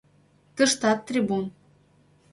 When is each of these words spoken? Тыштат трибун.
Тыштат 0.55 0.99
трибун. 1.07 1.43